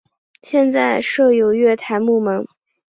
[0.41, 2.47] 现在设有月台幕门。